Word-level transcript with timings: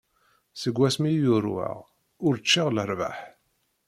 Seg 0.61 0.75
wasmi 0.79 1.09
i 1.11 1.19
yurweɣ, 1.23 1.77
ur 2.25 2.35
ččiɣ 2.43 2.67
lerbaḥ. 2.75 3.17